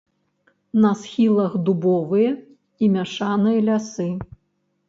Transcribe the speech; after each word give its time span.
На 0.85 0.91
схілах 1.01 1.51
дубовыя 1.67 2.31
і 2.85 2.91
мяшаныя 2.97 3.57
лясы. 3.67 4.09